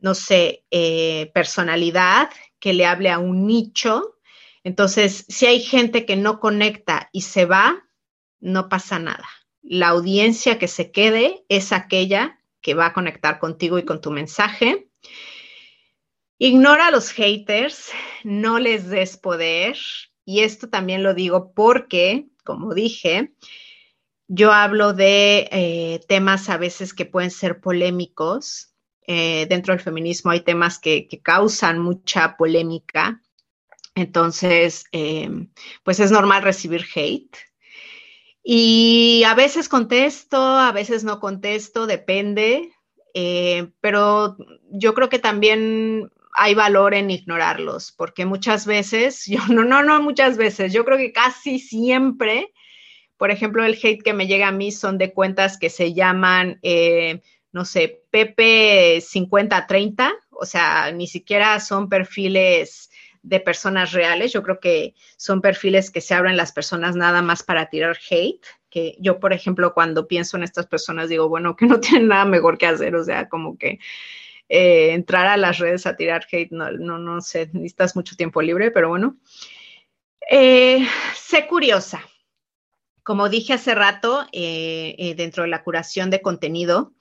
[0.00, 2.28] no sé, eh, personalidad,
[2.60, 4.18] que le hable a un nicho.
[4.64, 7.85] Entonces, si hay gente que no conecta y se va,
[8.40, 9.28] no pasa nada.
[9.62, 14.10] La audiencia que se quede es aquella que va a conectar contigo y con tu
[14.10, 14.88] mensaje.
[16.38, 17.90] Ignora a los haters,
[18.24, 19.76] no les des poder.
[20.24, 23.32] Y esto también lo digo porque, como dije,
[24.28, 30.32] yo hablo de eh, temas a veces que pueden ser polémicos eh, dentro del feminismo
[30.32, 33.22] hay temas que, causan mucha polémica.
[33.94, 35.50] Entonces, em,
[35.84, 37.36] pues es normal recibir hate.
[38.48, 42.70] Y a veces contesto, a veces no contesto, depende.
[43.12, 44.36] Eh, pero
[44.70, 50.00] yo creo que también hay valor en ignorarlos, porque muchas veces, yo no, no, no
[50.00, 52.52] muchas veces, yo creo que casi siempre,
[53.16, 56.60] por ejemplo, el hate que me llega a mí son de cuentas que se llaman
[56.62, 62.90] eh, no sé, Pepe 50-30, o sea, ni siquiera son perfiles
[63.26, 67.42] de personas reales, yo creo que son perfiles que se abren las personas nada más
[67.42, 71.66] para tirar hate, que yo, por ejemplo, cuando pienso en estas personas, digo, bueno, que
[71.66, 73.80] no tienen nada mejor que hacer, o sea, como que
[74.48, 78.40] eh, entrar a las redes a tirar hate, no, no, no sé, necesitas mucho tiempo
[78.42, 79.16] libre, pero bueno.
[80.30, 82.00] Eh, sé curiosa.
[83.02, 86.92] Como dije hace rato, eh, dentro de la curación de contenido,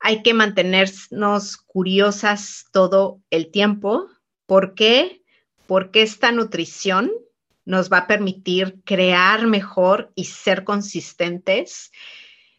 [0.00, 4.08] hay que mantenernos curiosas todo el tiempo.
[4.46, 5.22] ¿Por qué?
[5.66, 7.10] Porque esta nutrición
[7.66, 11.92] nos va a permitir crear mejor y ser consistentes.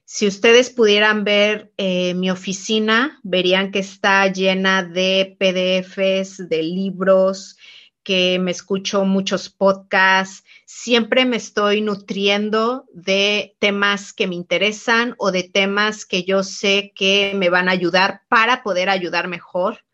[0.04, 7.58] Si ustedes pudieran ver eh, mi oficina, verían que está llena de PDFs, de libros,
[8.04, 10.46] que me escucho muchos podcasts.
[10.66, 16.94] Siempre me estoy nutriendo de temas que me interesan o de temas que yo sé
[16.96, 19.87] que me van a ayudar para poder ayudar mejor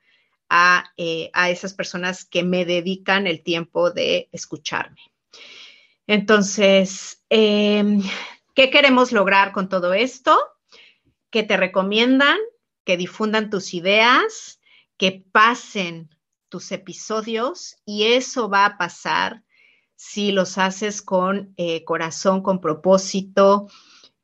[0.98, 5.02] eh, a, esas personas que me dedican el tiempo de escucharme.
[6.06, 8.02] Entonces, em,
[8.54, 10.38] ¿qué queremos lograr con todo esto?
[11.30, 12.38] Que te recomiendan,
[12.84, 14.60] que difundan tus ideas,
[14.98, 16.10] que pasen
[16.50, 19.44] tus episodios y eso va a pasar
[19.96, 23.68] si los haces con eh, corazón, con propósito,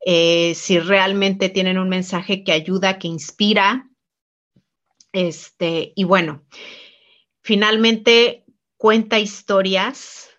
[0.04, 3.89] eh, si realmente tienen un mensaje que ayuda, que inspira,
[5.12, 6.44] este, y bueno,
[7.42, 8.44] finalmente
[8.76, 10.30] cuenta historias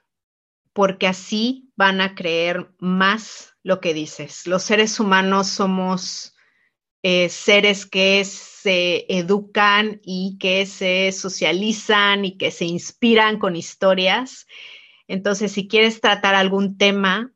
[0.73, 4.47] porque así van a creer más lo que dices.
[4.47, 6.35] Los seres humanos somos
[7.03, 14.47] eh, seres que se educan y que se socializan y que se inspiran con historias.
[15.07, 17.33] Entonces, si quieres tratar algún tema,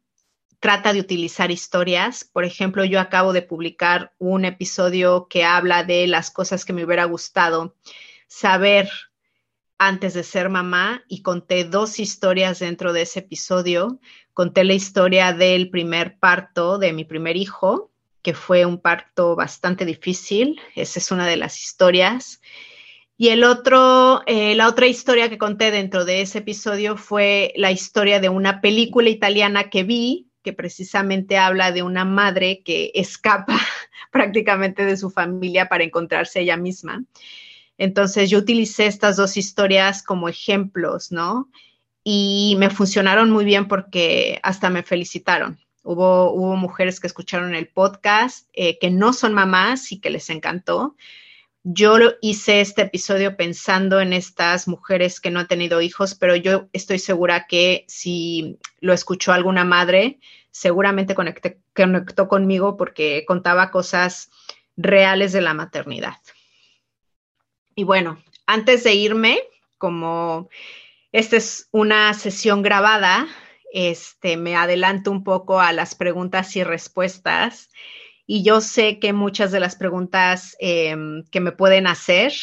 [0.65, 2.23] trata de utilizar historias.
[2.23, 6.83] Por ejemplo, yo acabo de publicar un episodio que habla de las cosas que me
[6.83, 7.75] hubiera gustado
[8.27, 8.89] saber
[9.77, 13.99] antes de ser mamá y conté dos historias dentro de ese episodio.
[14.33, 17.91] Conté la historia del primer parto de mi primer hijo,
[18.23, 20.59] que fue un parto bastante difícil.
[20.73, 22.41] Esa es una de las historias.
[23.17, 27.71] Y el otro, eh, la otra historia que conté dentro de ese episodio fue la
[27.71, 33.59] historia de una película italiana que vi que precisamente habla de una madre que escapa
[34.11, 37.03] prácticamente de su familia para encontrarse ella misma.
[37.79, 41.49] Entonces yo utilicé estas dos historias como ejemplos, ¿no?
[42.03, 45.59] Y me funcionaron muy bien porque hasta me felicitaron.
[45.81, 50.29] Hubo, hubo mujeres que escucharon el podcast, eh, que no son mamás y que les
[50.29, 50.95] encantó.
[51.67, 56.69] Yo hice este episodio pensando en estas mujeres que no han tenido hijos, pero yo
[56.73, 60.19] estoy segura que si lo escuchó alguna madre,
[60.51, 64.29] seguramente conectó conmigo porque contaba cosas
[64.77, 66.17] reales de la maternidad.
[67.73, 69.39] Y bueno, antes de irme,
[69.79, 70.49] como
[71.11, 73.25] esta es una sesión grabada,
[73.73, 77.71] este, me adelanto un poco a las preguntas y respuestas
[78.27, 82.33] y yo sé que muchas de las preguntas em, que me pueden hacer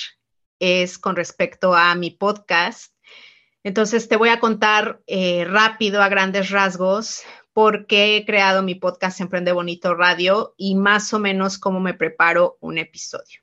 [0.61, 2.95] es con respecto a mi podcast.
[3.65, 7.23] Entonces te voy a contar eh, rápido a grandes rasgos
[7.53, 11.95] por qué he creado mi podcast Emprende Bonito Radio y más o menos cómo me
[11.95, 13.41] preparo un episodio.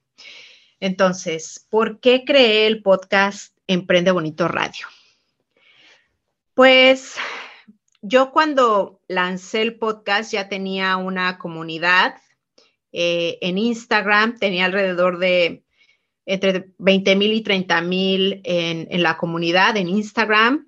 [0.80, 4.88] Entonces, ¿por qué creé el podcast Emprende Bonito Radio?
[6.54, 7.18] Pues
[8.02, 12.16] yo cuando lancé el podcast ya tenía una comunidad
[12.92, 15.64] eh, en Instagram tenía alrededor de
[16.26, 20.68] entre 20 mil y 30 mil en, en, la comunidad en Instagram.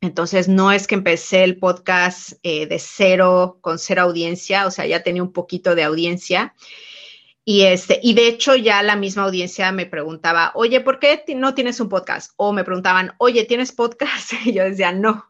[0.00, 4.86] Entonces, no es que empecé el podcast eh, de cero, con cero audiencia, o sea,
[4.86, 6.54] ya tenía un poquito de audiencia.
[7.44, 11.54] Y, este, y de hecho ya la misma audiencia me preguntaba, oye, ¿por qué no
[11.54, 12.32] tienes un podcast?
[12.36, 14.32] O me preguntaban, oye, ¿tienes podcast?
[14.44, 15.26] Y yo decía, no.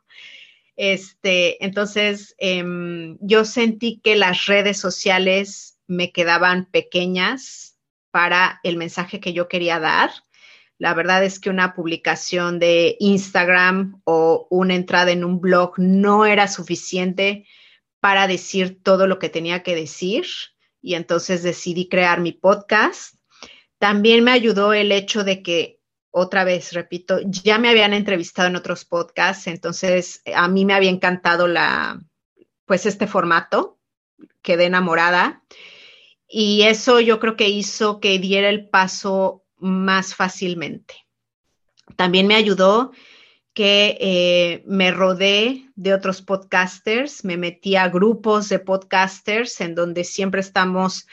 [0.76, 7.76] Este, entonces, em, yo sentí que las redes sociales me quedaban pequeñas
[8.12, 10.12] para el mensaje que yo quería dar.
[10.78, 16.26] La verdad es que una publicación de Instagram o una entrada en un blog no
[16.26, 17.44] era suficiente
[17.98, 20.26] para decir todo lo que tenía que decir
[20.80, 23.16] y entonces decidí crear mi podcast.
[23.78, 25.80] También me ayudó el hecho de que,
[26.12, 30.90] otra vez, repito, ya me habían entrevistado en otros podcasts, entonces a mí me había
[30.90, 32.00] encantado la,
[32.64, 33.80] pues este formato,
[34.40, 35.42] quedé enamorada
[36.30, 40.94] y eso yo creo que hizo que diera el paso más fácilmente.
[41.96, 42.92] También me ayudó
[43.52, 50.04] que eh, me rodé de otros podcasters, me metí a grupos de podcasters en donde
[50.04, 51.08] siempre estamos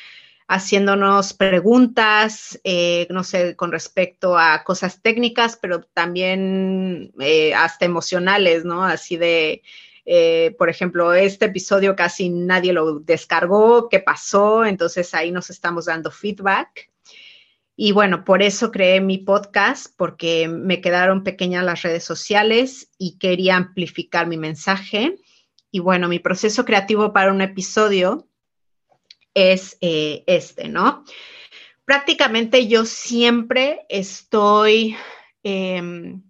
[0.47, 8.63] haciéndonos preguntas, eh, no sé, con respecto a cosas técnicas, pero también eh, hasta emocionales,
[8.63, 8.83] ¿no?
[8.83, 9.63] Así de,
[10.09, 15.85] eh, por ejemplo, este episodio casi nadie lo descargó, qué pasó, entonces ahí nos estamos
[15.85, 16.89] dando feedback.
[17.75, 23.17] Y bueno, por eso creé mi podcast, porque me quedaron pequeñas las redes sociales y
[23.17, 25.17] quería amplificar mi mensaje.
[25.71, 28.29] Y bueno, mi proceso creativo para un episodio
[29.33, 31.03] es eh, este, ¿no?
[31.83, 34.95] Prácticamente yo siempre estoy
[35.43, 36.23] em,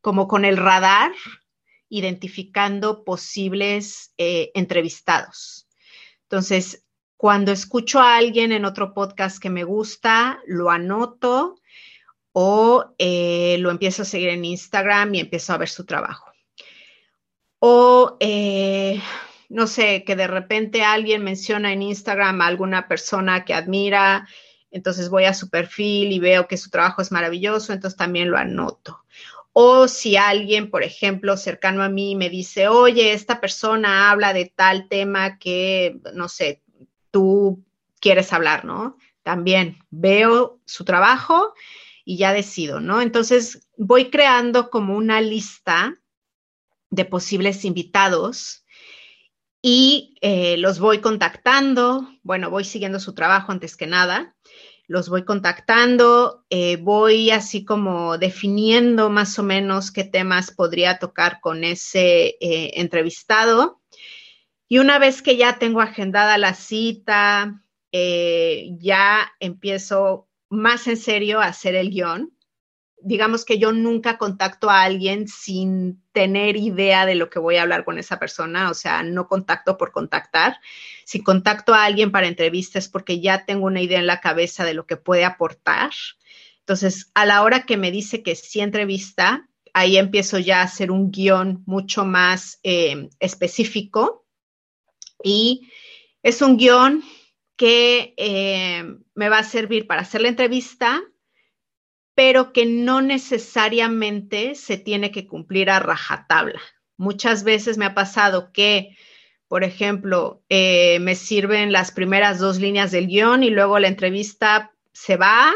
[0.00, 1.10] como con el radar
[1.88, 5.68] identificando posibles eh, entrevistados.
[6.22, 6.84] Entonces,
[7.16, 11.60] cuando escucho a alguien en otro podcast que me gusta, lo anoto
[12.32, 16.30] o eh, lo empiezo a seguir en Instagram y empiezo a ver su trabajo.
[17.58, 19.00] O, eh,
[19.48, 24.28] no sé, que de repente alguien menciona en Instagram a alguna persona que admira,
[24.70, 28.36] entonces voy a su perfil y veo que su trabajo es maravilloso, entonces también lo
[28.36, 29.02] anoto.
[29.58, 34.52] O si alguien, por ejemplo, cercano a mí me dice, oye, esta persona habla de
[34.54, 36.62] tal tema que, no sé,
[37.10, 37.64] tú
[37.98, 38.98] quieres hablar, ¿no?
[39.22, 41.54] También veo su trabajo
[42.04, 43.00] y ya decido, ¿no?
[43.00, 45.98] Entonces voy creando como una lista
[46.90, 48.62] de posibles invitados
[49.62, 54.35] y eh, los voy contactando, bueno, voy siguiendo su trabajo antes que nada,
[54.88, 61.40] los voy contactando, eh, voy así como definiendo más o menos qué temas podría tocar
[61.40, 63.80] con ese eh, entrevistado
[64.68, 67.62] y una vez que ya tengo agendada la cita,
[67.92, 72.35] eh, ya empiezo más en serio a hacer el guion.
[72.98, 77.62] Digamos que yo nunca contacto a alguien sin tener idea de lo que voy a
[77.62, 80.58] hablar con esa persona, o sea, no contacto por contactar.
[81.04, 84.64] Si contacto a alguien para entrevista es porque ya tengo una idea en la cabeza
[84.64, 85.90] de lo que puede aportar.
[86.60, 90.90] Entonces, a la hora que me dice que sí entrevista, ahí empiezo ya a hacer
[90.90, 94.26] un guion mucho más eh, específico
[95.22, 95.70] y
[96.22, 97.04] es un guion
[97.56, 98.84] que eh,
[99.14, 101.02] me va a servir para hacer la entrevista,
[102.16, 106.60] pero que no necesariamente se tiene que cumplir a rajatabla.
[106.96, 108.96] Muchas veces me ha pasado que,
[109.48, 114.72] por ejemplo, eh, me sirven las primeras dos líneas del guion y luego la entrevista
[114.92, 115.52] se va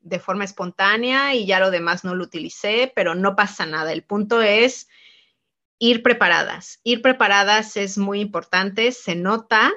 [0.00, 3.92] de forma espontánea y ya lo demás no lo utilicé, pero no pasa nada.
[3.92, 4.88] El punto es
[5.80, 6.78] ir preparadas.
[6.84, 9.72] Ir preparadas es muy importante, se nota.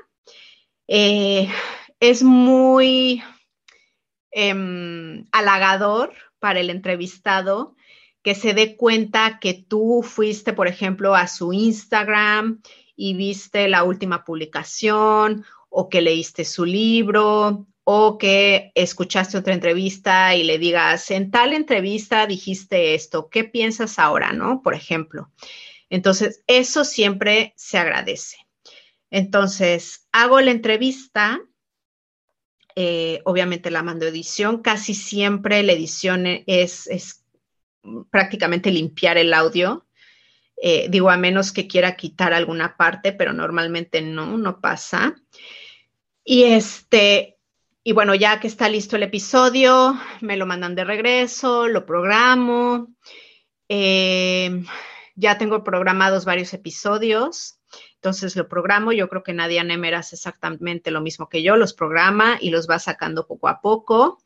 [0.87, 1.49] Eh,
[1.99, 3.23] es muy
[4.33, 7.75] em, halagador para el entrevistado
[8.23, 12.61] que se dé cuenta que tú fuiste, por ejemplo, a su Instagram
[12.95, 20.35] y viste la última publicación o que leíste su libro o que escuchaste otra entrevista
[20.35, 24.31] y le digas, en tal entrevista dijiste esto, ¿qué piensas ahora?
[24.31, 24.61] ¿No?
[24.61, 25.29] Por ejemplo.
[25.89, 28.37] Entonces, eso siempre se agradece.
[29.11, 31.41] Entonces, hago la entrevista,
[32.75, 37.23] eh, obviamente la mando edición, casi siempre la edición es,
[38.09, 39.85] prácticamente limpiar el audio.
[40.61, 45.15] Eh, digo, a menos que quiera quitar alguna parte, pero normalmente no, no pasa.
[46.23, 47.37] Y este,
[47.83, 52.87] y bueno, ya que está listo el episodio, me lo mandan de regreso, lo programo.
[53.67, 54.63] Eh,
[55.15, 57.59] ya tengo programados varios episodios,
[58.03, 58.91] entonces lo programo.
[58.91, 62.69] Yo creo que Nadia Nemer hace exactamente lo mismo que yo, los programa y los
[62.69, 64.21] va sacando poco a poco.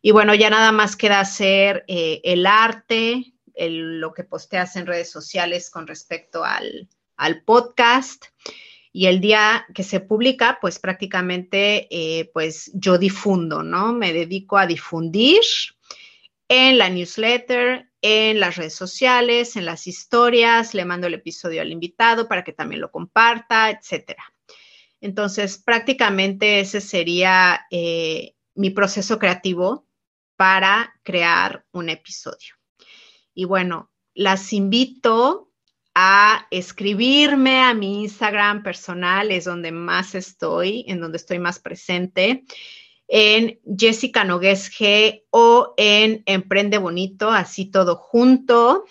[0.00, 5.10] Y bueno, ya nada más queda hacer eh, el arte, lo que posteas en redes
[5.10, 8.24] sociales con respecto al, al, podcast.
[8.90, 13.92] Y el día que se publica, pues prácticamente, eh, pues yo difundo, ¿no?
[13.92, 15.42] Me dedico a difundir
[16.48, 21.72] en la newsletter, en las redes sociales, en las historias, le mando el episodio al
[21.72, 24.24] invitado para que también lo comparta, etcétera.
[25.00, 29.86] Entonces, prácticamente ese sería eh, mi proceso creativo
[30.36, 32.54] para crear un episodio.
[33.34, 35.52] Y bueno, las invito
[35.94, 42.44] a escribirme a mi Instagram personal, es donde más estoy, en donde estoy más presente
[43.12, 48.84] en Jessica Nogues G o en Emprende Bonito, así todo junto.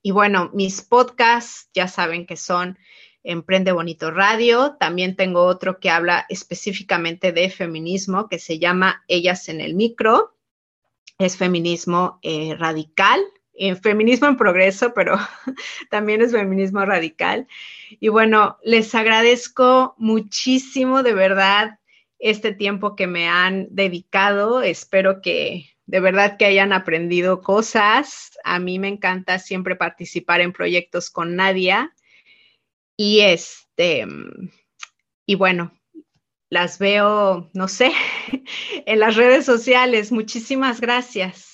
[0.00, 2.78] Y bueno, mis podcasts ya saben que son
[3.24, 4.76] Emprende Bonito Radio.
[4.78, 10.36] También tengo otro que habla específicamente de feminismo que se llama Ellas en el Micro.
[11.18, 13.20] Es feminismo eh, radical,
[13.54, 15.16] eh, feminismo en progreso, pero
[15.90, 17.48] también es feminismo radical.
[17.98, 21.80] Y bueno, les agradezco muchísimo, de verdad,
[22.24, 24.62] este tiempo que me han dedicado.
[24.62, 28.38] Espero que de verdad que hayan aprendido cosas.
[28.44, 31.94] A mí me encanta siempre participar en proyectos con Nadia.
[32.96, 34.06] Y este,
[35.26, 35.78] y bueno,
[36.48, 37.92] las veo, no sé,
[38.86, 40.10] en las redes sociales.
[40.10, 41.53] Muchísimas gracias.